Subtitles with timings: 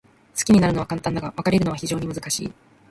[0.35, 2.51] 好きになるのは簡単だが、別れるのは非常に難しい。